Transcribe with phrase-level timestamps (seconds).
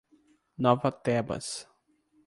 [0.67, 1.69] Nova Tebas